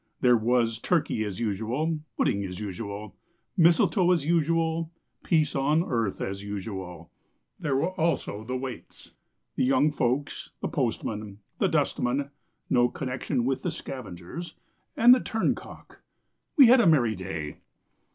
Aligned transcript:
There 0.21 0.35
was 0.35 0.79
turkey 0.79 1.23
as 1.23 1.39
usual, 1.39 1.99
Pudding 2.17 2.43
as 2.43 2.59
usual, 2.59 3.15
Mistletoe 3.55 4.09
as 4.11 4.25
usual, 4.25 4.91
Peace 5.21 5.55
on 5.55 5.83
earth 5.83 6.19
as 6.21 6.41
usual. 6.41 7.11
There 7.59 7.75
were 7.75 7.91
also 7.91 8.43
the 8.43 8.57
waits, 8.57 9.11
The 9.57 9.63
young 9.63 9.91
folks, 9.91 10.49
The 10.59 10.69
postman, 10.69 11.37
The 11.59 11.67
dustman 11.67 12.31
(No 12.67 12.89
connection 12.89 13.45
with 13.45 13.61
the 13.61 13.69
scavengers), 13.69 14.55
And 14.97 15.13
the 15.13 15.19
turncock. 15.21 16.01
We 16.57 16.65
had 16.65 16.81
a 16.81 16.87
merry 16.87 17.13
day. 17.13 17.57